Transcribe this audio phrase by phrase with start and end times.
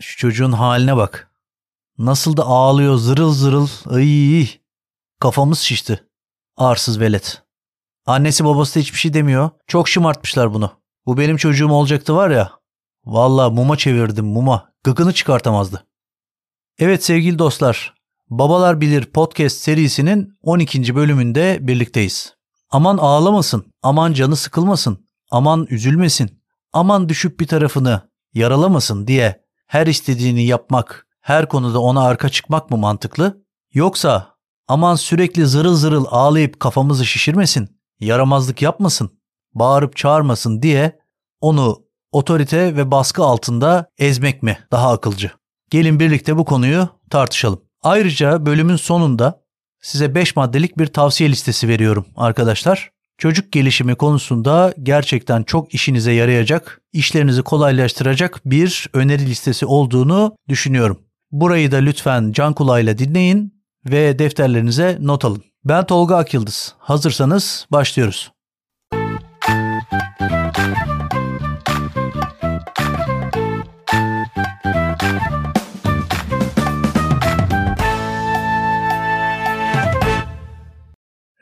[0.00, 1.30] Şu çocuğun haline bak.
[1.98, 3.68] Nasıl da ağlıyor zırıl zırıl.
[3.86, 4.48] Ay,
[5.20, 6.04] kafamız şişti.
[6.56, 7.42] Arsız velet.
[8.06, 9.50] Annesi babası da hiçbir şey demiyor.
[9.66, 10.72] Çok şımartmışlar bunu.
[11.06, 12.52] Bu benim çocuğum olacaktı var ya.
[13.04, 14.72] Valla muma çevirdim muma.
[14.84, 15.86] Gıkını çıkartamazdı.
[16.78, 17.94] Evet sevgili dostlar.
[18.30, 20.94] Babalar Bilir podcast serisinin 12.
[20.94, 22.34] bölümünde birlikteyiz.
[22.70, 26.42] Aman ağlamasın, aman canı sıkılmasın, aman üzülmesin,
[26.72, 32.76] aman düşüp bir tarafını yaralamasın diye her istediğini yapmak, her konuda ona arka çıkmak mı
[32.76, 33.42] mantıklı?
[33.72, 34.34] Yoksa
[34.68, 39.10] aman sürekli zırıl zırıl ağlayıp kafamızı şişirmesin, yaramazlık yapmasın,
[39.54, 40.98] bağırıp çağırmasın diye
[41.40, 41.82] onu
[42.12, 45.30] otorite ve baskı altında ezmek mi daha akılcı?
[45.70, 47.62] Gelin birlikte bu konuyu tartışalım.
[47.82, 49.40] Ayrıca bölümün sonunda
[49.80, 52.90] size 5 maddelik bir tavsiye listesi veriyorum arkadaşlar.
[53.18, 60.98] Çocuk gelişimi konusunda gerçekten çok işinize yarayacak, işlerinizi kolaylaştıracak bir öneri listesi olduğunu düşünüyorum.
[61.32, 65.42] Burayı da lütfen can kulağıyla dinleyin ve defterlerinize not alın.
[65.64, 66.74] Ben Tolga Akyıldız.
[66.78, 68.32] Hazırsanız başlıyoruz.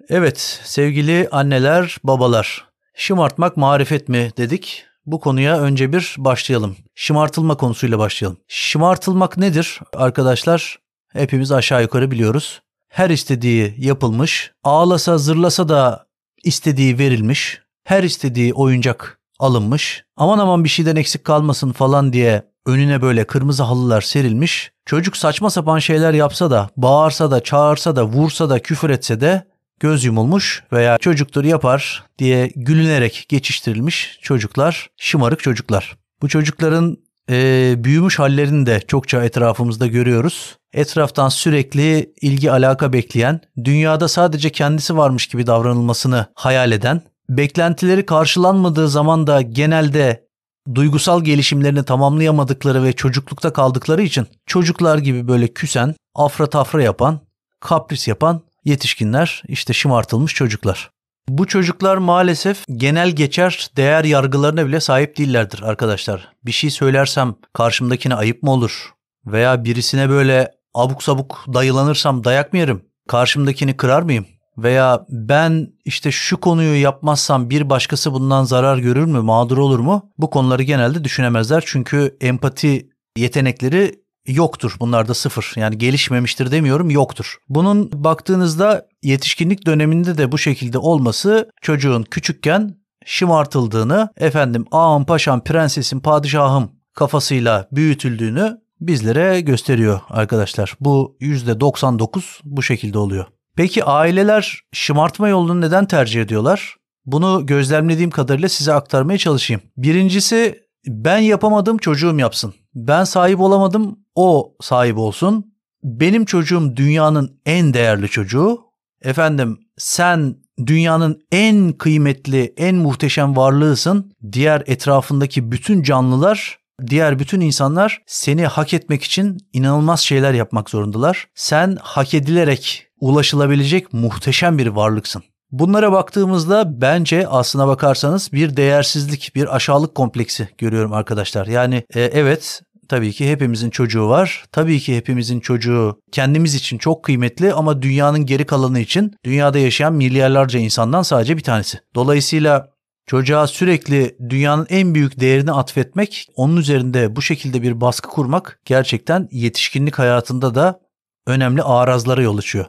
[0.09, 2.65] Evet sevgili anneler, babalar.
[2.95, 4.85] Şımartmak marifet mi dedik.
[5.07, 6.77] Bu konuya önce bir başlayalım.
[6.95, 8.39] Şımartılma konusuyla başlayalım.
[8.49, 10.79] Şımartılmak nedir arkadaşlar?
[11.13, 12.63] Hepimiz aşağı yukarı biliyoruz.
[12.89, 16.07] Her istediği yapılmış, ağlasa zırlasa da
[16.45, 23.03] istediği verilmiş, her istediği oyuncak alınmış, aman aman bir şeyden eksik kalmasın falan diye önüne
[23.03, 24.73] böyle kırmızı halılar serilmiş.
[24.85, 29.56] Çocuk saçma sapan şeyler yapsa da, bağırsa da, çağırsa da, vursa da, küfür etse de
[29.81, 35.97] göz yumulmuş veya çocuktur yapar diye gülünerek geçiştirilmiş çocuklar, şımarık çocuklar.
[36.23, 36.97] Bu çocukların
[37.31, 40.57] e, büyümüş hallerini de çokça etrafımızda görüyoruz.
[40.73, 48.89] Etraftan sürekli ilgi alaka bekleyen, dünyada sadece kendisi varmış gibi davranılmasını hayal eden, beklentileri karşılanmadığı
[48.89, 50.27] zaman da genelde
[50.75, 57.21] duygusal gelişimlerini tamamlayamadıkları ve çocuklukta kaldıkları için çocuklar gibi böyle küsen, afra tafra yapan,
[57.61, 60.91] kapris yapan yetişkinler işte şımartılmış çocuklar.
[61.29, 66.29] Bu çocuklar maalesef genel geçer değer yargılarına bile sahip değillerdir arkadaşlar.
[66.45, 68.93] Bir şey söylersem karşımdakine ayıp mı olur?
[69.27, 72.83] Veya birisine böyle abuk sabuk dayılanırsam dayak mı yerim?
[73.09, 74.27] Karşımdakini kırar mıyım?
[74.59, 80.13] Veya ben işte şu konuyu yapmazsam bir başkası bundan zarar görür mü, mağdur olur mu?
[80.19, 81.63] Bu konuları genelde düşünemezler.
[81.67, 84.77] Çünkü empati yetenekleri yoktur.
[84.81, 85.53] Bunlarda sıfır.
[85.57, 87.37] Yani gelişmemiştir demiyorum yoktur.
[87.49, 96.01] Bunun baktığınızda yetişkinlik döneminde de bu şekilde olması çocuğun küçükken şımartıldığını, efendim ağam paşam prensesim
[96.01, 100.77] padişahım kafasıyla büyütüldüğünü bizlere gösteriyor arkadaşlar.
[100.81, 103.27] Bu %99 bu şekilde oluyor.
[103.57, 106.77] Peki aileler şımartma yolunu neden tercih ediyorlar?
[107.07, 109.63] Bunu gözlemlediğim kadarıyla size aktarmaya çalışayım.
[109.77, 112.55] Birincisi ben yapamadım çocuğum yapsın.
[112.75, 115.55] Ben sahip olamadım o sahip olsun.
[115.85, 118.61] Benim çocuğum dünyanın en değerli çocuğu.
[119.03, 120.37] Efendim sen
[120.67, 124.13] dünyanın en kıymetli, en muhteşem varlığısın.
[124.33, 131.29] Diğer etrafındaki bütün canlılar, diğer bütün insanlar seni hak etmek için inanılmaz şeyler yapmak zorundalar.
[131.35, 135.23] Sen hak edilerek ulaşılabilecek muhteşem bir varlıksın.
[135.51, 141.47] Bunlara baktığımızda bence aslına bakarsanız bir değersizlik, bir aşağılık kompleksi görüyorum arkadaşlar.
[141.47, 144.45] Yani e, evet tabii ki hepimizin çocuğu var.
[144.53, 149.93] Tabii ki hepimizin çocuğu kendimiz için çok kıymetli ama dünyanın geri kalanı için dünyada yaşayan
[149.95, 151.79] milyarlarca insandan sadece bir tanesi.
[151.95, 152.69] Dolayısıyla
[153.07, 159.29] çocuğa sürekli dünyanın en büyük değerini atfetmek, onun üzerinde bu şekilde bir baskı kurmak gerçekten
[159.31, 160.81] yetişkinlik hayatında da
[161.27, 162.67] önemli arazlara yol açıyor.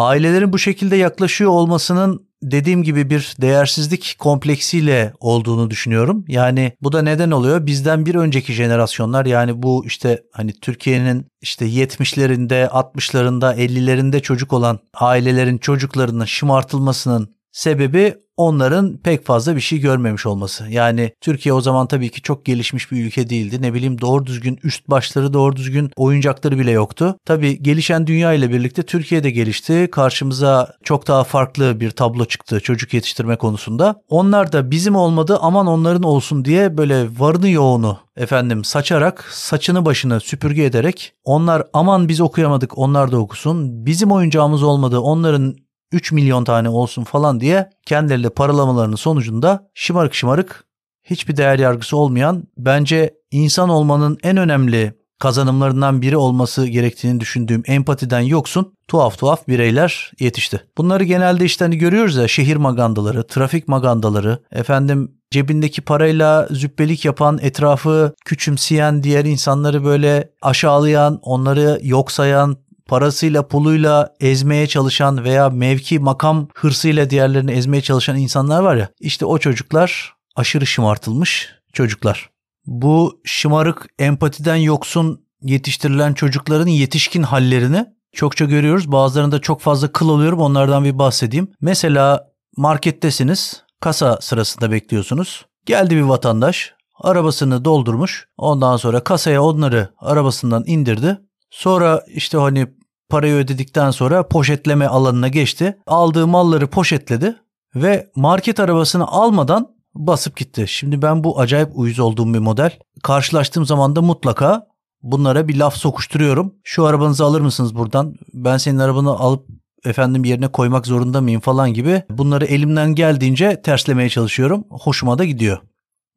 [0.00, 6.24] Ailelerin bu şekilde yaklaşıyor olmasının dediğim gibi bir değersizlik kompleksiyle olduğunu düşünüyorum.
[6.28, 7.66] Yani bu da neden oluyor?
[7.66, 14.78] Bizden bir önceki jenerasyonlar yani bu işte hani Türkiye'nin işte 70'lerinde, 60'larında, 50'lerinde çocuk olan
[14.94, 20.68] ailelerin çocuklarının şımartılmasının sebebi onların pek fazla bir şey görmemiş olması.
[20.68, 23.62] Yani Türkiye o zaman tabii ki çok gelişmiş bir ülke değildi.
[23.62, 27.16] Ne bileyim doğru düzgün üst başları doğru düzgün oyuncakları bile yoktu.
[27.24, 29.88] Tabii gelişen dünya ile birlikte Türkiye de gelişti.
[29.92, 34.02] Karşımıza çok daha farklı bir tablo çıktı çocuk yetiştirme konusunda.
[34.08, 40.20] Onlar da bizim olmadı aman onların olsun diye böyle varını yoğunu efendim saçarak saçını başını
[40.20, 43.86] süpürge ederek onlar aman biz okuyamadık onlar da okusun.
[43.86, 45.56] Bizim oyuncağımız olmadı onların
[45.92, 50.64] 3 milyon tane olsun falan diye kendileriyle paralamalarının sonucunda şımarık şımarık
[51.04, 58.20] hiçbir değer yargısı olmayan bence insan olmanın en önemli kazanımlarından biri olması gerektiğini düşündüğüm empatiden
[58.20, 60.60] yoksun tuhaf tuhaf bireyler yetişti.
[60.78, 67.38] Bunları genelde işte hani görüyoruz ya şehir magandaları, trafik magandaları, efendim cebindeki parayla züppelik yapan,
[67.42, 72.56] etrafı küçümseyen, diğer insanları böyle aşağılayan, onları yok sayan,
[72.90, 79.26] parasıyla puluyla ezmeye çalışan veya mevki makam hırsıyla diğerlerini ezmeye çalışan insanlar var ya işte
[79.26, 82.30] o çocuklar aşırı şımartılmış çocuklar.
[82.66, 88.92] Bu şımarık empatiden yoksun yetiştirilen çocukların yetişkin hallerini çokça görüyoruz.
[88.92, 91.48] Bazılarında çok fazla kıl oluyorum onlardan bir bahsedeyim.
[91.60, 95.46] Mesela markettesiniz kasa sırasında bekliyorsunuz.
[95.66, 98.28] Geldi bir vatandaş arabasını doldurmuş.
[98.36, 101.18] Ondan sonra kasaya onları arabasından indirdi.
[101.50, 102.66] Sonra işte hani
[103.10, 105.78] parayı ödedikten sonra poşetleme alanına geçti.
[105.86, 107.36] Aldığı malları poşetledi
[107.74, 110.64] ve market arabasını almadan basıp gitti.
[110.68, 112.78] Şimdi ben bu acayip uyuz olduğum bir model.
[113.02, 114.66] Karşılaştığım zaman da mutlaka
[115.02, 116.54] bunlara bir laf sokuşturuyorum.
[116.64, 118.14] Şu arabanızı alır mısınız buradan?
[118.34, 119.46] Ben senin arabanı alıp
[119.84, 124.64] efendim yerine koymak zorunda mıyım falan gibi bunları elimden geldiğince terslemeye çalışıyorum.
[124.70, 125.58] Hoşuma da gidiyor.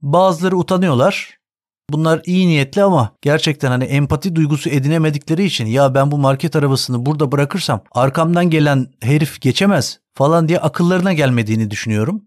[0.01, 1.37] Bazıları utanıyorlar.
[1.89, 7.05] Bunlar iyi niyetli ama gerçekten hani empati duygusu edinemedikleri için ya ben bu market arabasını
[7.05, 12.21] burada bırakırsam arkamdan gelen herif geçemez falan diye akıllarına gelmediğini düşünüyorum.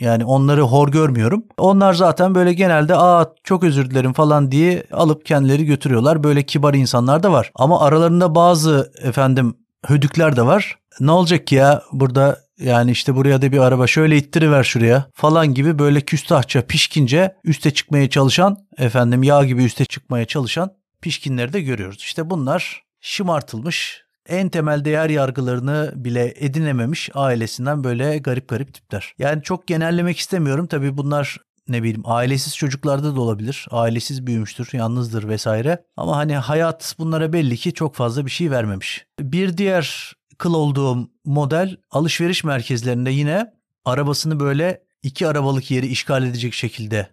[0.00, 1.44] Yani onları hor görmüyorum.
[1.58, 6.24] Onlar zaten böyle genelde aa çok özür dilerim falan diye alıp kendileri götürüyorlar.
[6.24, 7.52] Böyle kibar insanlar da var.
[7.54, 9.54] Ama aralarında bazı efendim
[9.86, 10.78] hödükler de var.
[11.00, 15.54] Ne olacak ki ya burada yani işte buraya da bir araba şöyle ittiriver şuraya falan
[15.54, 20.72] gibi böyle küstahça pişkince üste çıkmaya çalışan efendim yağ gibi üste çıkmaya çalışan
[21.02, 21.98] pişkinleri de görüyoruz.
[21.98, 29.14] İşte bunlar şımartılmış en temel değer yargılarını bile edinememiş ailesinden böyle garip garip tipler.
[29.18, 30.66] Yani çok genellemek istemiyorum.
[30.66, 31.36] Tabii bunlar
[31.68, 33.66] ne bileyim ailesiz çocuklarda da olabilir.
[33.70, 35.84] Ailesiz büyümüştür, yalnızdır vesaire.
[35.96, 39.06] Ama hani hayat bunlara belli ki çok fazla bir şey vermemiş.
[39.20, 40.12] Bir diğer
[40.42, 43.52] kıl olduğum model alışveriş merkezlerinde yine
[43.84, 47.08] arabasını böyle iki arabalık yeri işgal edecek şekilde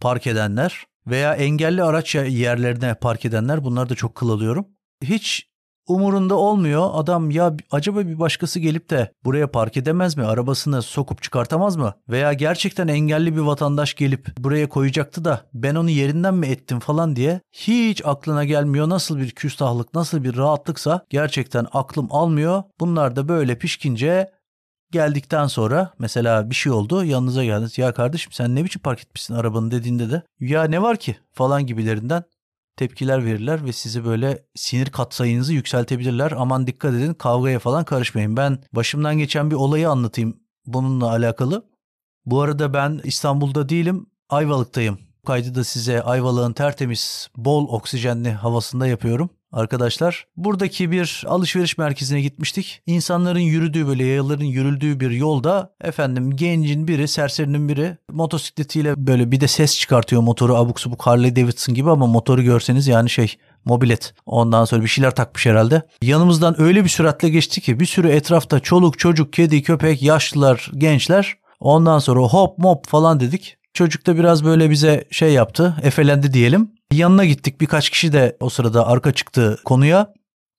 [0.00, 4.68] park edenler veya engelli araç yerlerine park edenler bunlar da çok kıl alıyorum.
[5.02, 5.49] Hiç
[5.88, 6.90] umurunda olmuyor.
[6.92, 10.24] Adam ya acaba bir başkası gelip de buraya park edemez mi?
[10.24, 11.94] Arabasını sokup çıkartamaz mı?
[12.08, 17.16] Veya gerçekten engelli bir vatandaş gelip buraya koyacaktı da ben onu yerinden mi ettim falan
[17.16, 18.88] diye hiç aklına gelmiyor.
[18.88, 22.62] Nasıl bir küstahlık, nasıl bir rahatlıksa gerçekten aklım almıyor.
[22.80, 24.30] Bunlar da böyle pişkince
[24.90, 27.78] geldikten sonra mesela bir şey oldu yanınıza geldiniz.
[27.78, 31.66] Ya kardeşim sen ne biçim park etmişsin arabanı dediğinde de ya ne var ki falan
[31.66, 32.24] gibilerinden
[32.80, 36.32] tepkiler verirler ve sizi böyle sinir katsayınızı yükseltebilirler.
[36.36, 38.36] Aman dikkat edin kavgaya falan karışmayın.
[38.36, 41.70] Ben başımdan geçen bir olayı anlatayım bununla alakalı.
[42.26, 44.98] Bu arada ben İstanbul'da değilim Ayvalık'tayım.
[45.26, 50.26] Kaydı da size Ayvalık'ın tertemiz, bol oksijenli havasında yapıyorum arkadaşlar.
[50.36, 52.82] Buradaki bir alışveriş merkezine gitmiştik.
[52.86, 59.40] İnsanların yürüdüğü böyle yayaların yürüldüğü bir yolda efendim gencin biri, serserinin biri motosikletiyle böyle bir
[59.40, 64.14] de ses çıkartıyor motoru abuk subuk Harley Davidson gibi ama motoru görseniz yani şey mobilet.
[64.26, 65.82] Ondan sonra bir şeyler takmış herhalde.
[66.02, 71.36] Yanımızdan öyle bir süratle geçti ki bir sürü etrafta çoluk çocuk, kedi, köpek, yaşlılar, gençler.
[71.60, 73.56] Ondan sonra hop mop falan dedik.
[73.74, 76.70] Çocuk da biraz böyle bize şey yaptı, efelendi diyelim.
[76.92, 80.12] Yanına gittik birkaç kişi de o sırada arka çıktı konuya.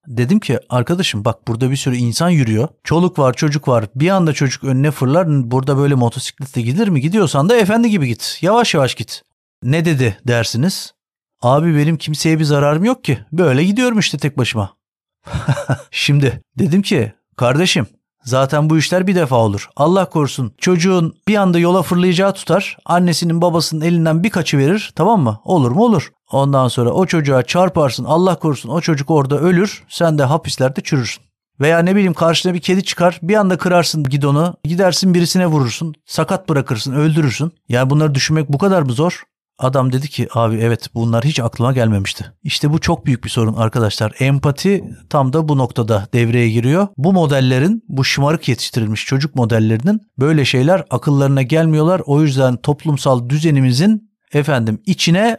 [0.08, 2.68] Dedim ki arkadaşım bak burada bir sürü insan yürüyor.
[2.84, 3.86] Çoluk var çocuk var.
[3.96, 5.52] Bir anda çocuk önüne fırlar.
[5.52, 7.02] Burada böyle motosiklette gider mi?
[7.02, 8.38] Gidiyorsan da efendi gibi git.
[8.42, 9.24] Yavaş yavaş git.
[9.64, 10.94] Ne dedi dersiniz?
[11.42, 13.20] Abi benim kimseye bir zararım yok ki.
[13.32, 14.78] Böyle gidiyorum işte tek başıma.
[15.92, 17.88] Şimdi dedim ki kardeşim
[18.24, 19.70] Zaten bu işler bir defa olur.
[19.76, 22.78] Allah korusun çocuğun bir anda yola fırlayacağı tutar.
[22.86, 25.40] Annesinin babasının elinden bir kaçı verir tamam mı?
[25.46, 26.12] Olur mu olur.
[26.32, 29.84] Ondan sonra o çocuğa çarparsın Allah korusun o çocuk orada ölür.
[29.90, 31.24] Sen de hapislerde çürürsün.
[31.60, 36.50] Veya ne bileyim karşına bir kedi çıkar bir anda kırarsın gidonu gidersin birisine vurursun sakat
[36.50, 37.52] bırakırsın öldürürsün.
[37.70, 39.24] Yani bunları düşünmek bu kadar mı zor?
[39.58, 42.26] Adam dedi ki abi evet bunlar hiç aklıma gelmemişti.
[42.44, 44.14] İşte bu çok büyük bir sorun arkadaşlar.
[44.20, 46.88] Empati tam da bu noktada devreye giriyor.
[46.98, 52.02] Bu modellerin bu şımarık yetiştirilmiş çocuk modellerinin böyle şeyler akıllarına gelmiyorlar.
[52.06, 55.38] O yüzden toplumsal düzenimizin efendim içine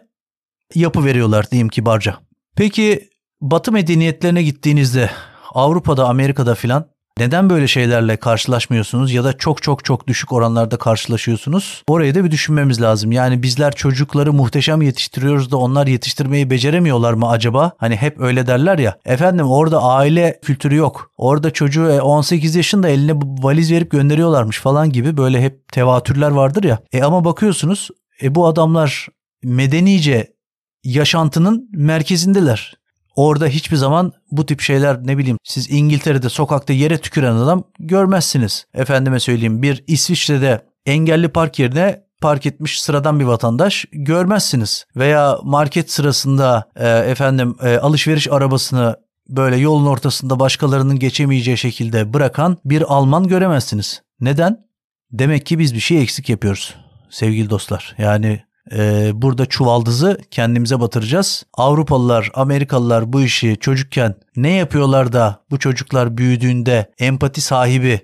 [0.75, 2.17] yapı veriyorlar diyeyim kibarca.
[2.57, 3.09] Peki
[3.41, 5.11] Batı medeniyetlerine gittiğinizde
[5.55, 6.87] Avrupa'da, Amerika'da filan
[7.19, 11.83] neden böyle şeylerle karşılaşmıyorsunuz ya da çok çok çok düşük oranlarda karşılaşıyorsunuz?
[11.89, 13.13] Orayı da bir düşünmemiz lazım.
[13.13, 17.73] Yani bizler çocukları muhteşem yetiştiriyoruz da onlar yetiştirmeyi beceremiyorlar mı acaba?
[17.79, 18.99] Hani hep öyle derler ya.
[19.05, 21.11] Efendim orada aile kültürü yok.
[21.17, 26.65] Orada çocuğu 18 e, yaşında eline valiz verip gönderiyorlarmış falan gibi böyle hep tevatürler vardır
[26.65, 26.79] ya.
[26.93, 27.89] E ama bakıyorsunuz
[28.23, 29.09] e bu adamlar
[29.43, 30.33] medenice
[30.85, 32.82] yaşantının merkezindeler.
[33.17, 38.67] Orada hiçbir zaman bu tip şeyler ne bileyim siz İngiltere'de sokakta yere tüküren adam görmezsiniz.
[38.75, 44.87] Efendime söyleyeyim bir İsviçre'de engelli park yerine park etmiş sıradan bir vatandaş görmezsiniz.
[44.97, 48.97] Veya market sırasında e, efendim e, alışveriş arabasını
[49.29, 54.03] böyle yolun ortasında başkalarının geçemeyeceği şekilde bırakan bir Alman göremezsiniz.
[54.21, 54.67] Neden?
[55.11, 56.75] Demek ki biz bir şey eksik yapıyoruz
[57.11, 57.95] sevgili dostlar.
[57.99, 58.43] Yani
[58.73, 61.45] e, burada çuvaldızı kendimize batıracağız.
[61.55, 68.01] Avrupalılar, Amerikalılar bu işi çocukken ne yapıyorlar da bu çocuklar büyüdüğünde empati sahibi,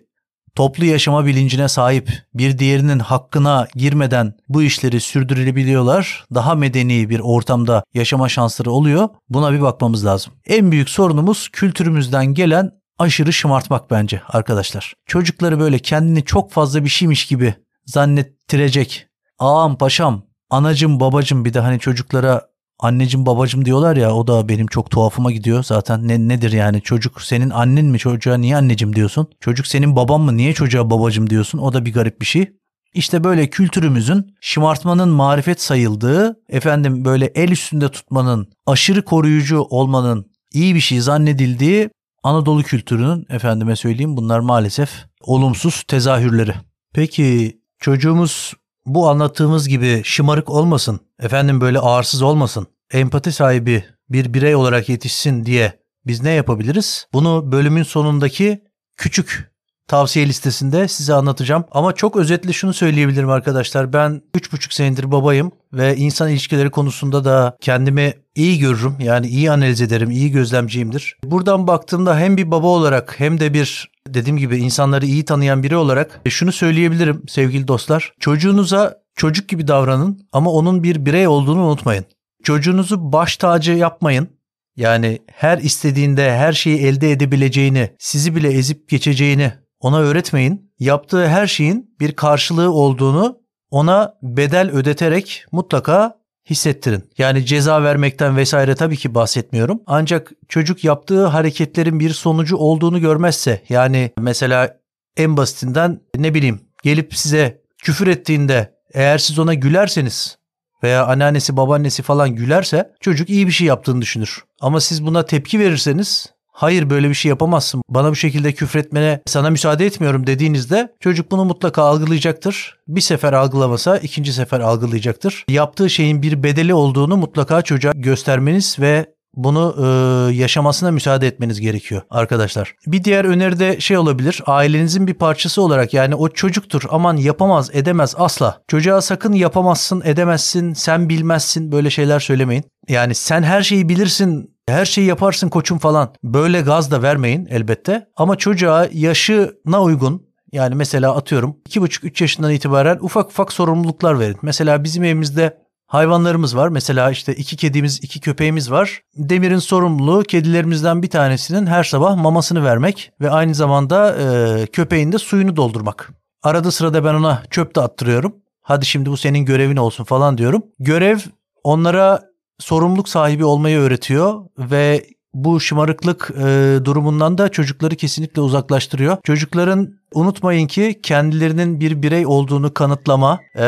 [0.55, 6.25] toplu yaşama bilincine sahip, bir diğerinin hakkına girmeden bu işleri sürdürebiliyorlar.
[6.35, 9.09] Daha medeni bir ortamda yaşama şansları oluyor.
[9.29, 10.33] Buna bir bakmamız lazım.
[10.47, 14.95] En büyük sorunumuz kültürümüzden gelen aşırı şımartmak bence arkadaşlar.
[15.07, 17.55] Çocukları böyle kendini çok fazla bir şeymiş gibi
[17.87, 19.07] zannettirecek.
[19.39, 22.49] Ağam paşam, anacım babacım bir de hani çocuklara
[22.81, 25.63] annecim babacım diyorlar ya o da benim çok tuhafıma gidiyor.
[25.63, 29.29] Zaten ne nedir yani çocuk senin annen mi çocuğa niye annecim diyorsun?
[29.41, 31.59] Çocuk senin baban mı niye çocuğa babacım diyorsun?
[31.59, 32.53] O da bir garip bir şey.
[32.95, 40.75] İşte böyle kültürümüzün şımartmanın marifet sayıldığı, efendim böyle el üstünde tutmanın, aşırı koruyucu olmanın iyi
[40.75, 41.91] bir şey zannedildiği
[42.23, 44.91] Anadolu kültürünün efendime söyleyeyim bunlar maalesef
[45.21, 46.55] olumsuz tezahürleri.
[46.95, 48.55] Peki çocuğumuz
[48.89, 55.45] bu anlattığımız gibi şımarık olmasın, efendim böyle ağırsız olmasın, empati sahibi bir birey olarak yetişsin
[55.45, 55.73] diye
[56.07, 57.07] biz ne yapabiliriz?
[57.13, 58.65] Bunu bölümün sonundaki
[58.97, 59.53] küçük
[59.89, 61.65] tavsiye listesinde size anlatacağım.
[61.71, 63.93] Ama çok özetle şunu söyleyebilirim arkadaşlar.
[63.93, 68.95] Ben 3,5 senedir babayım ve insan ilişkileri konusunda da kendimi iyi görürüm.
[69.01, 71.17] Yani iyi analiz ederim, iyi gözlemciyimdir.
[71.25, 75.77] Buradan baktığımda hem bir baba olarak hem de bir dediğim gibi insanları iyi tanıyan biri
[75.77, 78.13] olarak şunu söyleyebilirim sevgili dostlar.
[78.21, 82.05] Çocuğunuza çocuk gibi davranın ama onun bir birey olduğunu unutmayın.
[82.43, 84.29] Çocuğunuzu baş tacı yapmayın.
[84.77, 90.73] Yani her istediğinde her şeyi elde edebileceğini, sizi bile ezip geçeceğini ona öğretmeyin.
[90.79, 93.39] Yaptığı her şeyin bir karşılığı olduğunu
[93.71, 96.19] ona bedel ödeterek mutlaka
[96.51, 97.11] hissettirin.
[97.19, 99.83] Yani ceza vermekten vesaire tabii ki bahsetmiyorum.
[99.87, 104.77] Ancak çocuk yaptığı hareketlerin bir sonucu olduğunu görmezse yani mesela
[105.17, 110.39] en basitinden ne bileyim gelip size küfür ettiğinde eğer siz ona gülerseniz
[110.83, 114.45] veya anneannesi babaannesi falan gülerse çocuk iyi bir şey yaptığını düşünür.
[114.61, 119.51] Ama siz buna tepki verirseniz hayır böyle bir şey yapamazsın bana bu şekilde küfretmene sana
[119.51, 122.79] müsaade etmiyorum dediğinizde çocuk bunu mutlaka algılayacaktır.
[122.89, 125.45] Bir sefer algılamasa ikinci sefer algılayacaktır.
[125.49, 129.87] Yaptığı şeyin bir bedeli olduğunu mutlaka çocuğa göstermeniz ve bunu e,
[130.35, 132.75] yaşamasına müsaade etmeniz gerekiyor arkadaşlar.
[132.87, 134.43] Bir diğer öneri de şey olabilir.
[134.47, 138.61] Ailenizin bir parçası olarak yani o çocuktur aman yapamaz edemez asla.
[138.69, 142.65] Çocuğa sakın yapamazsın edemezsin sen bilmezsin böyle şeyler söylemeyin.
[142.89, 146.15] Yani sen her şeyi bilirsin her şeyi yaparsın koçum falan.
[146.25, 148.07] Böyle gaz da vermeyin elbette.
[148.17, 154.37] Ama çocuğa yaşına uygun yani mesela atıyorum 2,5-3 yaşından itibaren ufak ufak sorumluluklar verin.
[154.43, 156.69] Mesela bizim evimizde hayvanlarımız var.
[156.69, 159.03] Mesela işte iki kedimiz, iki köpeğimiz var.
[159.17, 165.19] Demir'in sorumluluğu kedilerimizden bir tanesinin her sabah mamasını vermek ve aynı zamanda e, köpeğin de
[165.19, 166.11] suyunu doldurmak.
[166.43, 168.35] Arada sırada ben ona çöp de attırıyorum.
[168.63, 170.63] Hadi şimdi bu senin görevin olsun falan diyorum.
[170.79, 171.19] Görev
[171.65, 172.28] onlara
[172.59, 179.17] sorumluluk sahibi olmayı öğretiyor ve bu şımarıklık e, durumundan da çocukları kesinlikle uzaklaştırıyor.
[179.25, 183.61] Çocukların unutmayın ki kendilerinin bir birey olduğunu kanıtlama, e,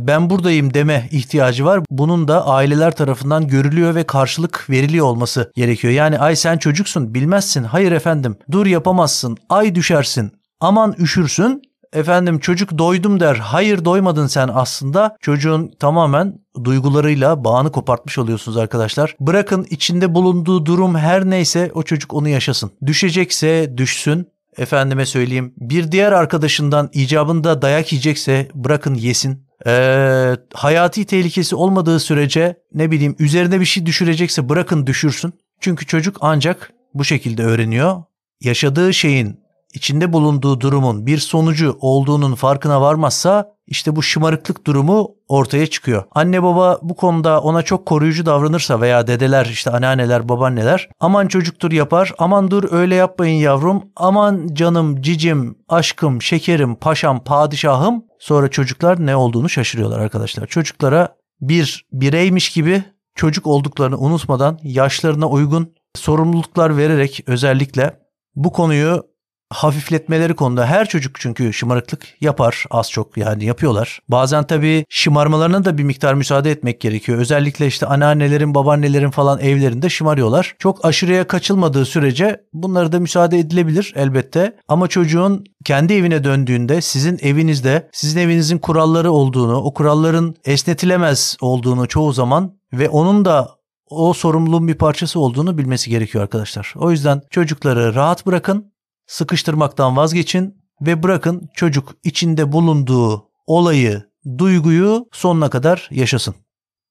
[0.00, 1.80] ben buradayım deme ihtiyacı var.
[1.90, 5.92] Bunun da aileler tarafından görülüyor ve karşılık veriliyor olması gerekiyor.
[5.92, 11.62] Yani ay sen çocuksun bilmezsin, hayır efendim dur yapamazsın, ay düşersin, aman üşürsün
[11.96, 13.36] Efendim çocuk doydum der.
[13.36, 15.16] Hayır doymadın sen aslında.
[15.20, 19.16] Çocuğun tamamen duygularıyla bağını kopartmış oluyorsunuz arkadaşlar.
[19.20, 22.70] Bırakın içinde bulunduğu durum her neyse o çocuk onu yaşasın.
[22.86, 24.28] Düşecekse düşsün.
[24.56, 29.46] Efendime söyleyeyim bir diğer arkadaşından icabında dayak yiyecekse bırakın yesin.
[29.66, 35.32] Ee, hayati tehlikesi olmadığı sürece ne bileyim üzerine bir şey düşürecekse bırakın düşürsün.
[35.60, 38.02] Çünkü çocuk ancak bu şekilde öğreniyor.
[38.40, 39.45] Yaşadığı şeyin
[39.76, 46.04] içinde bulunduğu durumun bir sonucu olduğunun farkına varmazsa işte bu şımarıklık durumu ortaya çıkıyor.
[46.14, 51.72] Anne baba bu konuda ona çok koruyucu davranırsa veya dedeler işte anneanneler babaanneler aman çocuktur
[51.72, 59.06] yapar aman dur öyle yapmayın yavrum aman canım cicim aşkım şekerim paşam padişahım sonra çocuklar
[59.06, 60.46] ne olduğunu şaşırıyorlar arkadaşlar.
[60.46, 67.98] Çocuklara bir bireymiş gibi çocuk olduklarını unutmadan yaşlarına uygun sorumluluklar vererek özellikle
[68.34, 69.02] bu konuyu
[69.50, 74.00] hafifletmeleri konuda her çocuk çünkü şımarıklık yapar az çok yani yapıyorlar.
[74.08, 77.18] Bazen tabii şımarmalarına da bir miktar müsaade etmek gerekiyor.
[77.18, 80.54] Özellikle işte anneannelerin babaannelerin falan evlerinde şımarıyorlar.
[80.58, 84.56] Çok aşırıya kaçılmadığı sürece bunlara da müsaade edilebilir elbette.
[84.68, 91.88] Ama çocuğun kendi evine döndüğünde sizin evinizde sizin evinizin kuralları olduğunu, o kuralların esnetilemez olduğunu
[91.88, 93.56] çoğu zaman ve onun da
[93.90, 96.74] o sorumluluğun bir parçası olduğunu bilmesi gerekiyor arkadaşlar.
[96.76, 98.72] O yüzden çocukları rahat bırakın
[99.06, 104.02] sıkıştırmaktan vazgeçin ve bırakın çocuk içinde bulunduğu olayı,
[104.38, 106.34] duyguyu sonuna kadar yaşasın.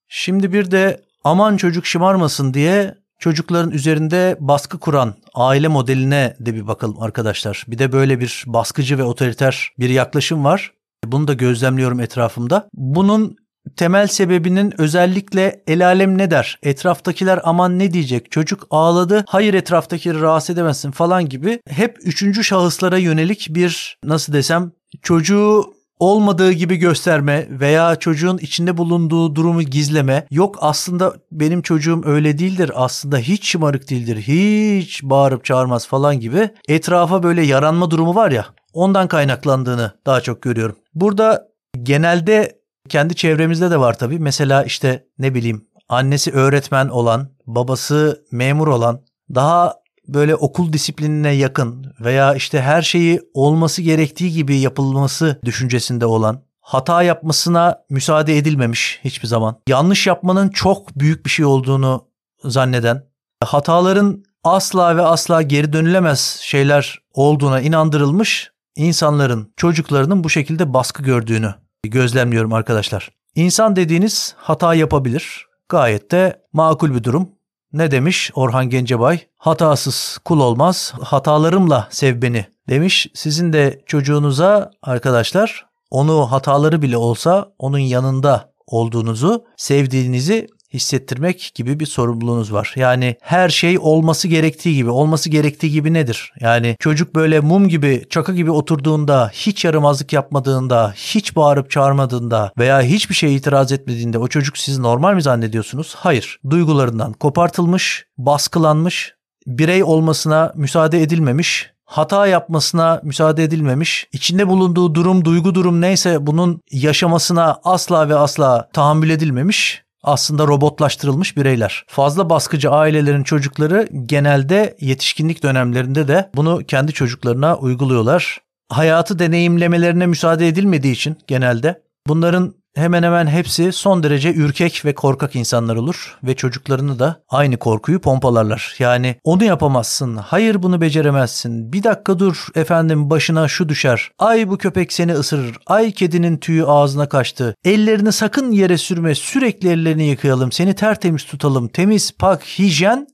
[0.08, 6.68] Şimdi bir de aman çocuk şımarmasın diye çocukların üzerinde baskı kuran aile modeline de bir
[6.68, 7.66] bakalım arkadaşlar.
[7.68, 10.72] Bir de böyle bir baskıcı ve otoriter bir yaklaşım var.
[11.06, 12.70] Bunu da gözlemliyorum etrafımda.
[12.74, 13.38] Bunun
[13.78, 16.60] temel sebebinin özellikle el alem ne der?
[16.64, 18.32] Etraftakiler aman ne diyecek?
[18.32, 19.26] Çocuk ağladı.
[19.28, 26.52] Hayır etraftakileri rahatsız edemezsin falan gibi hep üçüncü şahıslara yönelik bir nasıl desem çocuğu olmadığı
[26.52, 30.28] gibi gösterme veya çocuğun içinde bulunduğu durumu gizleme.
[30.32, 32.72] Yok aslında benim çocuğum öyle değildir.
[32.76, 34.18] Aslında hiç şımarık değildir.
[34.18, 36.50] Hiç bağırıp çağırmaz falan gibi.
[36.68, 38.46] Etrafa böyle yaranma durumu var ya.
[38.74, 40.76] Ondan kaynaklandığını daha çok görüyorum.
[40.96, 41.48] Burada
[41.84, 44.20] genelde kendi çevremizde de var tabii.
[44.20, 49.02] Mesela işte ne bileyim annesi öğretmen olan, babası memur olan,
[49.36, 49.74] daha
[50.08, 57.04] böyle okul disiplinine yakın veya işte her şeyi olması gerektiği gibi yapılması düşüncesinde olan, hata
[57.04, 59.62] yapmasına müsaade edilmemiş hiçbir zaman.
[59.68, 62.08] Yanlış yapmanın çok büyük bir şey olduğunu
[62.44, 63.04] zanneden,
[63.44, 71.54] hataların asla ve asla geri dönülemez şeyler olduğuna inandırılmış insanların, çocuklarının bu şekilde baskı gördüğünü
[71.90, 73.10] gözlemliyorum arkadaşlar.
[73.36, 75.46] İnsan dediğiniz hata yapabilir.
[75.70, 77.30] Gayet de makul bir durum.
[77.74, 79.20] Ne demiş Orhan Gencebay?
[79.38, 83.08] Hatasız kul olmaz, hatalarımla sev beni demiş.
[83.14, 91.86] Sizin de çocuğunuza arkadaşlar onu hataları bile olsa onun yanında olduğunuzu, sevdiğinizi hissettirmek gibi bir
[91.86, 92.74] sorumluluğunuz var.
[92.76, 94.90] Yani her şey olması gerektiği gibi.
[94.90, 96.34] Olması gerektiği gibi nedir?
[96.40, 102.82] Yani çocuk böyle mum gibi, çakı gibi oturduğunda, hiç yaramazlık yapmadığında, hiç bağırıp çağırmadığında veya
[102.82, 105.96] hiçbir şeye itiraz etmediğinde o çocuk sizi normal mi zannediyorsunuz?
[105.98, 106.40] Hayır.
[106.50, 109.14] Duygularından kopartılmış, baskılanmış,
[109.48, 116.62] birey olmasına müsaade edilmemiş, hata yapmasına müsaade edilmemiş, içinde bulunduğu durum, duygu durum neyse bunun
[116.72, 121.84] yaşamasına asla ve asla tahammül edilmemiş aslında robotlaştırılmış bireyler.
[121.88, 128.42] Fazla baskıcı ailelerin çocukları genelde yetişkinlik dönemlerinde de bunu kendi çocuklarına uyguluyorlar.
[128.70, 135.36] Hayatı deneyimlemelerine müsaade edilmediği için genelde bunların hemen hemen hepsi son derece ürkek ve korkak
[135.36, 138.76] insanlar olur ve çocuklarını da aynı korkuyu pompalarlar.
[138.80, 144.58] Yani onu yapamazsın, hayır bunu beceremezsin, bir dakika dur efendim başına şu düşer, ay bu
[144.58, 150.52] köpek seni ısırır, ay kedinin tüyü ağzına kaçtı, ellerini sakın yere sürme, sürekli ellerini yıkayalım,
[150.52, 153.08] seni tertemiz tutalım, temiz, pak, hijyen.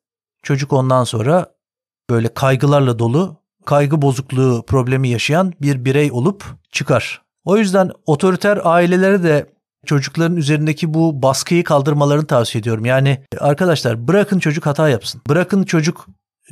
[0.43, 1.45] Çocuk ondan sonra
[2.09, 7.20] böyle kaygılarla dolu, kaygı bozukluğu problemi yaşayan bir birey olup çıkar.
[7.45, 9.45] O yüzden otoriter ailelere de
[9.85, 12.85] çocukların üzerindeki bu baskıyı kaldırmalarını tavsiye ediyorum.
[12.85, 15.21] Yani arkadaşlar bırakın çocuk hata yapsın.
[15.29, 16.07] Bırakın çocuk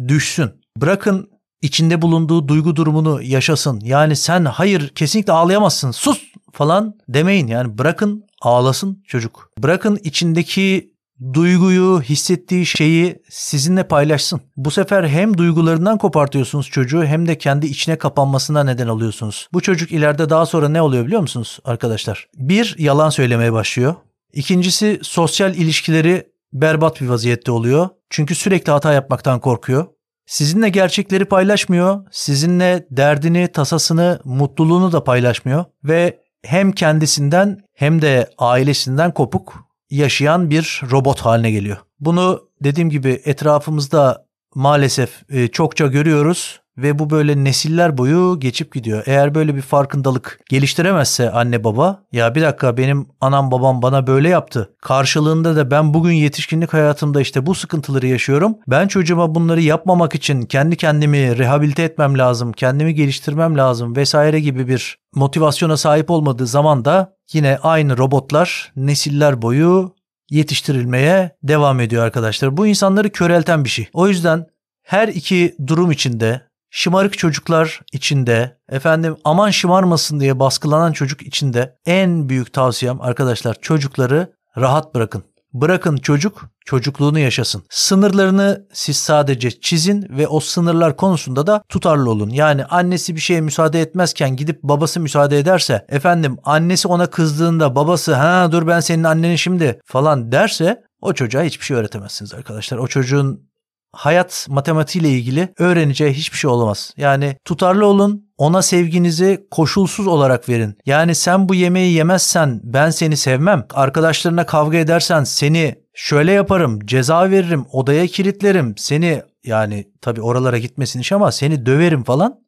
[0.08, 0.52] düşsün.
[0.78, 1.30] Bırakın
[1.62, 3.80] içinde bulunduğu duygu durumunu yaşasın.
[3.84, 6.24] Yani sen hayır kesinlikle ağlayamazsın sus
[6.54, 7.48] falan demeyin.
[7.48, 9.52] Yani bırakın ağlasın çocuk.
[9.58, 10.94] Bırakın içindeki
[11.34, 14.42] duyguyu, hissettiği şeyi sizinle paylaşsın.
[14.58, 19.48] Bu sefer hem duygularından kopartıyorsunuz çocuğu hem de kendi içine kapanmasına neden oluyorsunuz.
[19.54, 22.28] Bu çocuk ileride daha sonra ne oluyor biliyor musunuz arkadaşlar?
[22.36, 23.96] Bir, yalan söylemeye başlıyor.
[24.34, 27.90] İkincisi sosyal ilişkileri berbat bir vaziyette oluyor.
[28.10, 29.86] Çünkü sürekli hata yapmaktan korkuyor.
[30.26, 32.06] Sizinle gerçekleri paylaşmıyor.
[32.12, 35.66] Sizinle derdini, tasasını, mutluluğunu da paylaşmıyor.
[35.84, 41.78] Ve hem kendisinden hem de ailesinden kopuk yaşayan bir robot haline geliyor.
[42.00, 44.26] Bunu dediğim gibi etrafımızda
[44.56, 49.04] maalesef e, çokça görüyoruz ve bu böyle nesiller boyu geçip gidiyor.
[49.06, 54.30] Eğer böyle bir farkındalık geliştiremezse anne baba ya bir dakika benim anam babam bana böyle
[54.30, 54.70] yaptı.
[54.82, 58.58] Karşılığında da ben bugün yetişkinlik hayatımda işte bu sıkıntıları yaşıyorum.
[58.68, 64.68] Ben çocuğuma bunları yapmamak için kendi kendimi rehabilite etmem lazım, kendimi geliştirmem lazım vesaire gibi
[64.68, 69.96] bir motivasyona sahip olmadığı zaman da yine aynı robotlar nesiller boyu
[70.30, 72.58] yetiştirilmeye devam ediyor arkadaşlar.
[72.58, 73.88] Bu insanları körelten bir şey.
[73.94, 74.46] O yüzden
[74.84, 82.30] her iki durum içinde şımarık çocuklar içinde, efendim aman şımarmasın diye baskılanan çocuk içinde en
[82.30, 85.24] büyük tavsiyem arkadaşlar çocukları rahat bırakın.
[85.54, 87.64] Bırakın çocuk çocukluğunu yaşasın.
[87.70, 92.30] Sınırlarını siz sadece çizin ve o sınırlar konusunda da tutarlı olun.
[92.30, 98.14] Yani annesi bir şeye müsaade etmezken gidip babası müsaade ederse efendim annesi ona kızdığında babası
[98.14, 102.78] ha dur ben senin annenin şimdi falan derse o çocuğa hiçbir şey öğretemezsiniz arkadaşlar.
[102.78, 103.49] O çocuğun
[103.92, 106.94] hayat matematiğiyle ilgili öğreneceği hiçbir şey olamaz.
[106.98, 110.78] Yani tutarlı olun, ona sevginizi koşulsuz olarak verin.
[110.86, 113.66] Yani sen bu yemeği yemezsen ben seni sevmem.
[113.74, 118.78] Arkadaşlarına kavga edersen seni şöyle yaparım, ceza veririm, odaya kilitlerim.
[118.78, 122.40] Seni yani tabii oralara gitmesin iş ama seni döverim falan.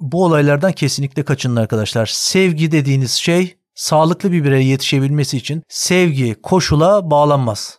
[0.00, 2.06] Bu olaylardan kesinlikle kaçının arkadaşlar.
[2.06, 7.78] Sevgi dediğiniz şey sağlıklı bir bireye yetişebilmesi için sevgi koşula bağlanmaz.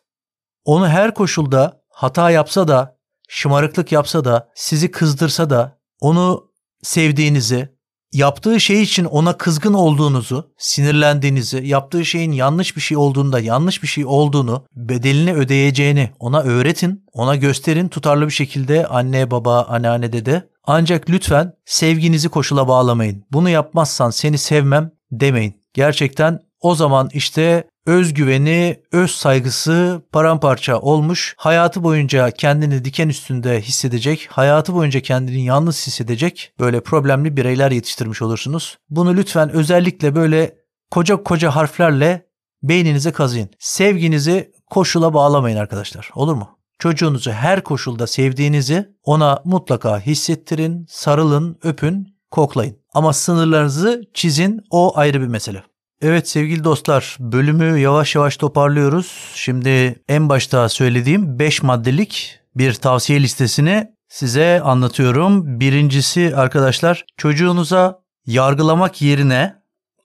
[0.66, 2.99] Onu her koşulda hata yapsa da
[3.30, 6.50] şımarıklık yapsa da, sizi kızdırsa da onu
[6.84, 7.70] sevdiğinizi,
[8.14, 13.88] yaptığı şey için ona kızgın olduğunuzu, sinirlendiğinizi, yaptığı şeyin yanlış bir şey olduğunda yanlış bir
[13.88, 20.50] şey olduğunu, bedelini ödeyeceğini ona öğretin, ona gösterin tutarlı bir şekilde anne, baba, anneanne, dede.
[20.64, 23.26] Ancak lütfen sevginizi koşula bağlamayın.
[23.32, 25.62] Bunu yapmazsan seni sevmem demeyin.
[25.74, 31.36] Gerçekten o zaman işte özgüveni, öz saygısı paramparça olmuş.
[31.38, 38.22] Hayatı boyunca kendini diken üstünde hissedecek, hayatı boyunca kendini yalnız hissedecek böyle problemli bireyler yetiştirmiş
[38.22, 38.78] olursunuz.
[38.90, 40.56] Bunu lütfen özellikle böyle
[40.92, 42.26] koca koca harflerle
[42.64, 43.50] beyninize kazıyın.
[43.60, 46.10] Sevginizi koşula bağlamayın arkadaşlar.
[46.16, 46.50] Olur mu?
[46.80, 52.78] Çocuğunuzu her koşulda sevdiğinizi ona mutlaka hissettirin, sarılın, öpün, koklayın.
[52.94, 55.69] Ama sınırlarınızı çizin o ayrı bir mesele.
[56.02, 59.32] Evet sevgili dostlar bölümü yavaş yavaş toparlıyoruz.
[59.36, 65.60] Şimdi en başta söylediğim 5 maddelik bir tavsiye listesini size anlatıyorum.
[65.60, 69.56] Birincisi arkadaşlar çocuğunuza yargılamak yerine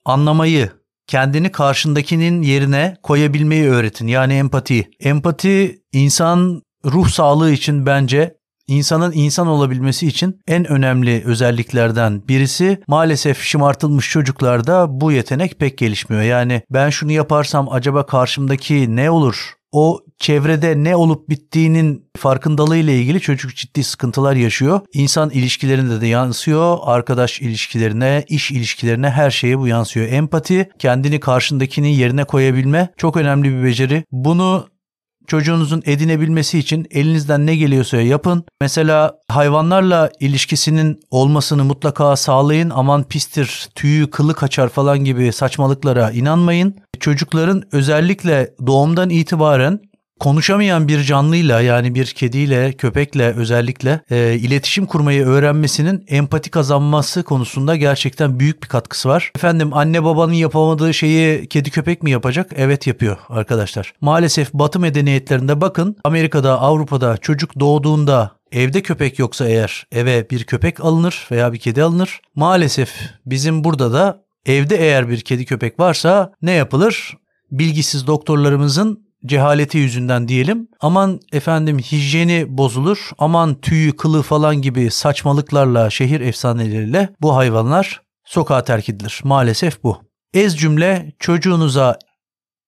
[0.04, 0.70] anlamayı,
[1.06, 4.06] kendini karşındakinin yerine koyabilmeyi öğretin.
[4.06, 4.90] Yani empati.
[5.00, 13.42] Empati insan ruh sağlığı için bence İnsanın insan olabilmesi için en önemli özelliklerden birisi maalesef
[13.42, 16.22] şımartılmış çocuklarda bu yetenek pek gelişmiyor.
[16.22, 19.54] Yani ben şunu yaparsam acaba karşımdaki ne olur?
[19.72, 24.80] O çevrede ne olup bittiğinin farkındalığı ile ilgili çocuk ciddi sıkıntılar yaşıyor.
[24.92, 26.78] İnsan ilişkilerinde de yansıyor.
[26.82, 30.08] Arkadaş ilişkilerine, iş ilişkilerine her şeye bu yansıyor.
[30.08, 34.04] Empati, kendini karşındakinin yerine koyabilme çok önemli bir beceri.
[34.12, 34.66] Bunu
[35.26, 38.44] çocuğunuzun edinebilmesi için elinizden ne geliyorsa yapın.
[38.60, 42.70] Mesela hayvanlarla ilişkisinin olmasını mutlaka sağlayın.
[42.70, 46.76] Aman pistir, tüyü, kılı kaçar falan gibi saçmalıklara inanmayın.
[47.00, 49.80] Çocukların özellikle doğumdan itibaren
[50.20, 57.76] konuşamayan bir canlıyla yani bir kediyle, köpekle özellikle e, iletişim kurmayı öğrenmesinin empati kazanması konusunda
[57.76, 59.32] gerçekten büyük bir katkısı var.
[59.36, 62.50] Efendim anne babanın yapamadığı şeyi kedi köpek mi yapacak?
[62.56, 63.92] Evet yapıyor arkadaşlar.
[64.00, 70.84] Maalesef batı medeniyetlerinde bakın Amerika'da, Avrupa'da çocuk doğduğunda Evde köpek yoksa eğer eve bir köpek
[70.84, 72.20] alınır veya bir kedi alınır.
[72.34, 72.94] Maalesef
[73.26, 77.16] bizim burada da evde eğer bir kedi köpek varsa ne yapılır?
[77.50, 80.68] Bilgisiz doktorlarımızın cehaleti yüzünden diyelim.
[80.80, 83.10] Aman efendim hijyeni bozulur.
[83.18, 89.20] Aman tüyü, kılı falan gibi saçmalıklarla, şehir efsaneleriyle bu hayvanlar sokağa terk edilir.
[89.24, 90.02] Maalesef bu.
[90.34, 91.98] Ez cümle çocuğunuza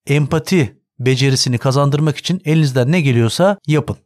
[0.06, 3.96] empati becerisini kazandırmak için elinizden ne geliyorsa yapın.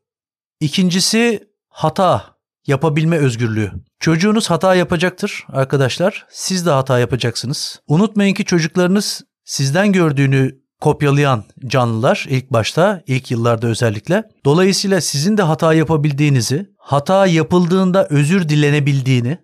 [0.61, 2.25] İkincisi hata
[2.67, 3.73] yapabilme özgürlüğü.
[4.01, 6.27] Çocuğunuz hata yapacaktır arkadaşlar.
[6.31, 7.81] Siz de hata yapacaksınız.
[7.87, 14.25] Unutmayın ki çocuklarınız sizden gördüğünü kopyalayan canlılar ilk başta, ilk yıllarda özellikle.
[14.45, 19.39] Dolayısıyla sizin de hata yapabildiğinizi, hata yapıldığında özür dilenebildiğini,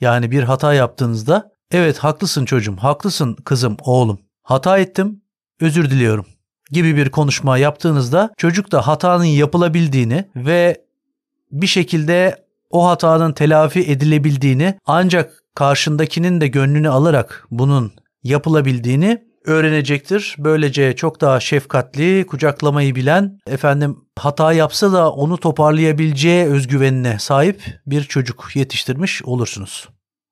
[0.00, 4.18] yani bir hata yaptığınızda evet haklısın çocuğum, haklısın kızım, oğlum.
[4.42, 5.22] Hata ettim,
[5.60, 6.26] özür diliyorum
[6.70, 10.84] gibi bir konuşma yaptığınızda çocuk da hatanın yapılabildiğini ve
[11.52, 20.36] bir şekilde o hatanın telafi edilebildiğini ancak karşındakinin de gönlünü alarak bunun yapılabildiğini öğrenecektir.
[20.38, 28.02] Böylece çok daha şefkatli, kucaklamayı bilen, efendim hata yapsa da onu toparlayabileceği özgüvenine sahip bir
[28.02, 29.88] çocuk yetiştirmiş olursunuz.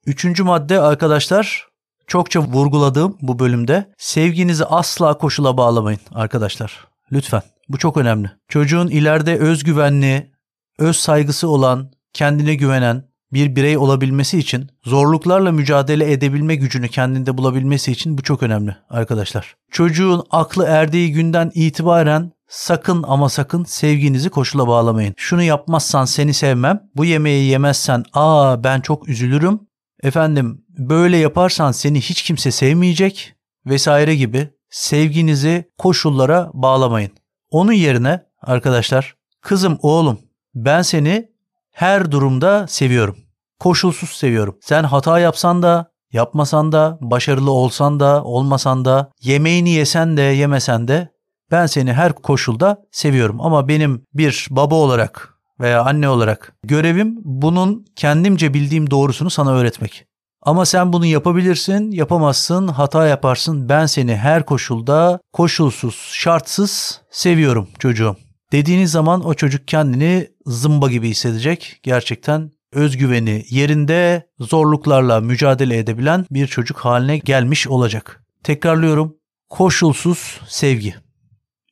[0.06, 1.66] Üçüncü madde arkadaşlar
[2.06, 6.86] çokça vurguladığım bu bölümde sevginizi asla koşula bağlamayın arkadaşlar.
[7.12, 7.42] Lütfen.
[7.68, 8.30] Bu çok önemli.
[8.48, 10.32] Çocuğun ileride özgüvenli,
[10.78, 17.92] öz saygısı olan, kendine güvenen, bir birey olabilmesi için, zorluklarla mücadele edebilme gücünü kendinde bulabilmesi
[17.92, 19.56] için bu çok önemli arkadaşlar.
[19.70, 25.14] Çocuğun aklı erdiği günden itibaren sakın ama sakın sevginizi koşula bağlamayın.
[25.16, 29.60] Şunu yapmazsan seni sevmem, bu yemeği yemezsen aa ben çok üzülürüm.
[30.02, 33.34] Efendim böyle yaparsan seni hiç kimse sevmeyecek
[33.66, 37.10] vesaire gibi sevginizi koşullara bağlamayın.
[37.50, 40.18] Onun yerine arkadaşlar kızım oğlum
[40.54, 41.35] ben seni
[41.76, 43.16] her durumda seviyorum.
[43.60, 44.56] Koşulsuz seviyorum.
[44.60, 50.88] Sen hata yapsan da yapmasan da başarılı olsan da olmasan da yemeğini yesen de yemesen
[50.88, 51.08] de
[51.50, 57.84] ben seni her koşulda seviyorum ama benim bir baba olarak veya anne olarak görevim bunun
[57.96, 60.06] kendimce bildiğim doğrusunu sana öğretmek.
[60.42, 63.68] Ama sen bunu yapabilirsin, yapamazsın, hata yaparsın.
[63.68, 68.16] Ben seni her koşulda koşulsuz, şartsız seviyorum çocuğum.
[68.52, 71.80] Dediğiniz zaman o çocuk kendini zımba gibi hissedecek.
[71.82, 78.24] Gerçekten özgüveni yerinde zorluklarla mücadele edebilen bir çocuk haline gelmiş olacak.
[78.42, 79.16] Tekrarlıyorum.
[79.48, 80.94] Koşulsuz sevgi.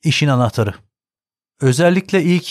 [0.05, 0.75] İşin anahtarı.
[1.61, 2.45] Özellikle ilk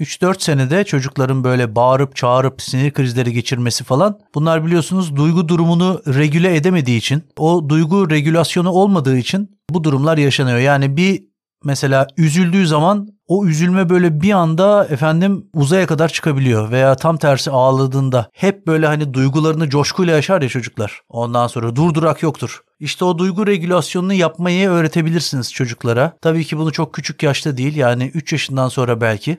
[0.00, 6.56] 3-4 senede çocukların böyle bağırıp çağırıp sinir krizleri geçirmesi falan bunlar biliyorsunuz duygu durumunu regüle
[6.56, 10.58] edemediği için o duygu regülasyonu olmadığı için bu durumlar yaşanıyor.
[10.58, 11.24] Yani bir
[11.66, 17.50] mesela üzüldüğü zaman o üzülme böyle bir anda efendim uzaya kadar çıkabiliyor veya tam tersi
[17.50, 21.00] ağladığında hep böyle hani duygularını coşkuyla yaşar ya çocuklar.
[21.08, 22.60] Ondan sonra durdurak yoktur.
[22.80, 26.16] İşte o duygu regülasyonunu yapmayı öğretebilirsiniz çocuklara.
[26.22, 29.38] Tabii ki bunu çok küçük yaşta değil yani 3 yaşından sonra belki.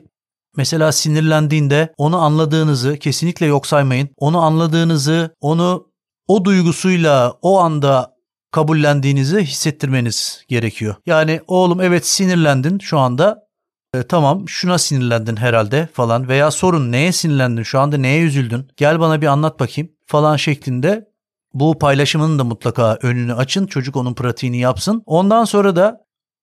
[0.56, 4.08] Mesela sinirlendiğinde onu anladığınızı kesinlikle yok saymayın.
[4.16, 5.86] Onu anladığınızı, onu
[6.28, 8.17] o duygusuyla o anda
[8.52, 10.94] kabullendiğinizi hissettirmeniz gerekiyor.
[11.06, 13.48] Yani oğlum evet sinirlendin şu anda.
[13.94, 19.00] E, tamam şuna sinirlendin herhalde falan veya sorun neye sinirlendin şu anda neye üzüldün gel
[19.00, 21.08] bana bir anlat bakayım falan şeklinde
[21.54, 25.02] bu paylaşımının da mutlaka önünü açın çocuk onun pratiğini yapsın.
[25.06, 26.00] Ondan sonra da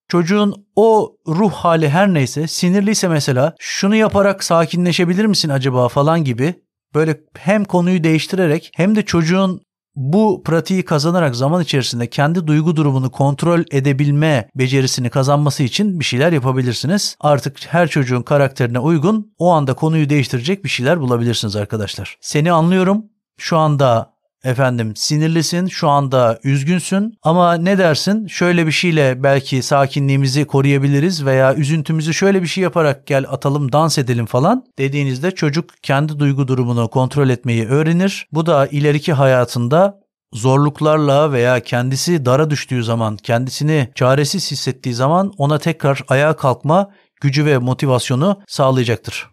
[0.07, 6.55] çocuğun o ruh hali her neyse sinirliyse mesela şunu yaparak sakinleşebilir misin acaba falan gibi
[6.93, 9.61] böyle hem konuyu değiştirerek hem de çocuğun
[9.95, 16.31] bu pratiği kazanarak zaman içerisinde kendi duygu durumunu kontrol edebilme becerisini kazanması için bir şeyler
[16.31, 17.15] yapabilirsiniz.
[17.19, 22.17] Artık her çocuğun karakterine uygun o anda konuyu değiştirecek bir şeyler bulabilirsiniz arkadaşlar.
[22.21, 23.05] Seni anlıyorum.
[23.37, 24.14] Şu anda
[24.45, 28.27] efendim sinirlisin, şu anda üzgünsün ama ne dersin?
[28.27, 33.97] Şöyle bir şeyle belki sakinliğimizi koruyabiliriz veya üzüntümüzü şöyle bir şey yaparak gel atalım, dans
[33.97, 38.27] edelim falan dediğinizde çocuk kendi duygu durumunu kontrol etmeyi öğrenir.
[38.31, 39.99] Bu da ileriki hayatında
[40.33, 47.45] zorluklarla veya kendisi dara düştüğü zaman, kendisini çaresiz hissettiği zaman ona tekrar ayağa kalkma gücü
[47.45, 49.29] ve motivasyonu sağlayacaktır.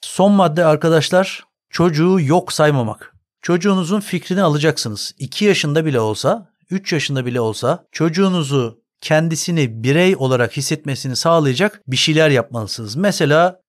[0.00, 3.09] Son madde arkadaşlar çocuğu yok saymamak.
[3.42, 5.14] Çocuğunuzun fikrini alacaksınız.
[5.18, 11.96] 2 yaşında bile olsa, 3 yaşında bile olsa çocuğunuzu kendisini birey olarak hissetmesini sağlayacak bir
[11.96, 12.96] şeyler yapmalısınız.
[12.96, 13.60] Mesela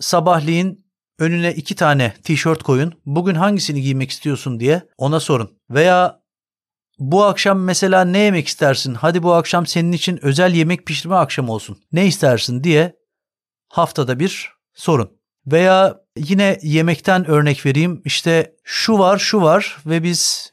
[0.00, 0.86] sabahleyin
[1.18, 2.94] önüne iki tane tişört koyun.
[3.06, 5.58] Bugün hangisini giymek istiyorsun diye ona sorun.
[5.70, 6.20] Veya
[6.98, 8.94] bu akşam mesela ne yemek istersin?
[8.94, 11.78] Hadi bu akşam senin için özel yemek pişirme akşamı olsun.
[11.92, 12.96] Ne istersin diye
[13.68, 15.13] haftada bir sorun.
[15.46, 18.02] Veya yine yemekten örnek vereyim.
[18.04, 20.52] İşte şu var şu var ve biz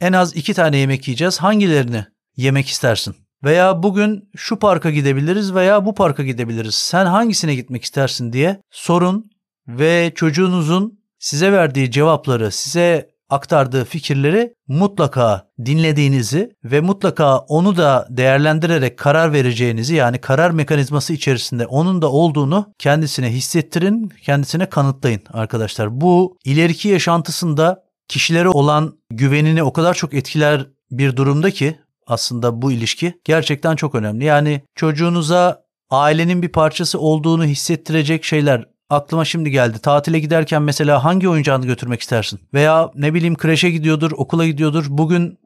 [0.00, 1.38] en az iki tane yemek yiyeceğiz.
[1.38, 2.04] Hangilerini
[2.36, 3.16] yemek istersin?
[3.44, 6.74] Veya bugün şu parka gidebiliriz veya bu parka gidebiliriz.
[6.74, 9.30] Sen hangisine gitmek istersin diye sorun
[9.68, 18.98] ve çocuğunuzun size verdiği cevapları, size aktardığı fikirleri mutlaka dinlediğinizi ve mutlaka onu da değerlendirerek
[18.98, 26.00] karar vereceğinizi yani karar mekanizması içerisinde onun da olduğunu kendisine hissettirin, kendisine kanıtlayın arkadaşlar.
[26.00, 32.72] Bu ileriki yaşantısında kişilere olan güvenini o kadar çok etkiler bir durumda ki aslında bu
[32.72, 34.24] ilişki gerçekten çok önemli.
[34.24, 39.78] Yani çocuğunuza ailenin bir parçası olduğunu hissettirecek şeyler Aklıma şimdi geldi.
[39.78, 42.40] Tatile giderken mesela hangi oyuncağını götürmek istersin?
[42.54, 44.84] Veya ne bileyim kreşe gidiyordur, okula gidiyordur.
[44.88, 45.38] Bugün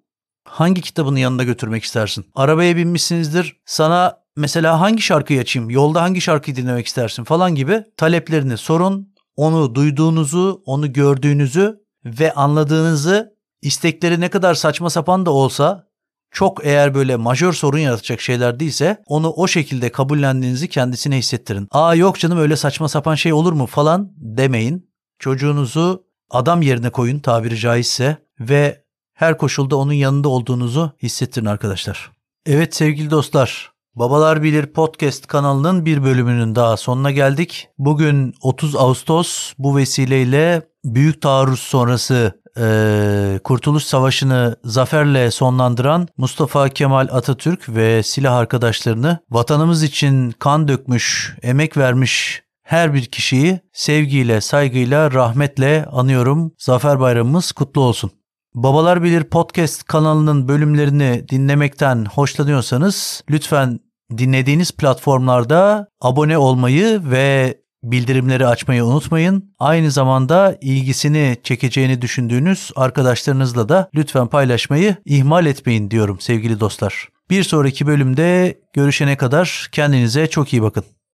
[0.45, 2.27] hangi kitabını yanında götürmek istersin?
[2.35, 3.57] Arabaya binmişsinizdir.
[3.67, 5.71] Sana mesela hangi şarkıyı açayım?
[5.71, 9.15] Yolda hangi şarkıyı dinlemek istersin falan gibi taleplerini sorun.
[9.37, 15.87] Onu duyduğunuzu, onu gördüğünüzü ve anladığınızı istekleri ne kadar saçma sapan da olsa
[16.35, 21.69] çok eğer böyle majör sorun yaratacak şeyler değilse onu o şekilde kabullendiğinizi kendisine hissettirin.
[21.71, 24.91] Aa yok canım öyle saçma sapan şey olur mu falan demeyin.
[25.19, 32.11] Çocuğunuzu adam yerine koyun tabiri caizse ve her koşulda onun yanında olduğunuzu hissettirin arkadaşlar.
[32.47, 37.69] Evet sevgili dostlar, Babalar Bilir podcast kanalının bir bölümünün daha sonuna geldik.
[37.79, 47.09] Bugün 30 Ağustos bu vesileyle büyük taarruz sonrası e, Kurtuluş Savaşı'nı zaferle sonlandıran Mustafa Kemal
[47.11, 55.13] Atatürk ve silah arkadaşlarını vatanımız için kan dökmüş, emek vermiş her bir kişiyi sevgiyle, saygıyla,
[55.13, 56.53] rahmetle anıyorum.
[56.59, 58.11] Zafer Bayramımız kutlu olsun.
[58.55, 63.81] Babalar Bilir podcast kanalının bölümlerini dinlemekten hoşlanıyorsanız lütfen
[64.19, 67.59] dinlediğiniz platformlarda abone olmayı ve
[67.91, 69.55] bildirimleri açmayı unutmayın.
[69.59, 77.09] Aynı zamanda ilgisini çekeceğini düşündüğünüz arkadaşlarınızla da lütfen paylaşmayı ihmal etmeyin diyorum sevgili dostlar.
[77.31, 80.85] Bir sonraki bölümde görüşene kadar kendinize çok iyi bakın.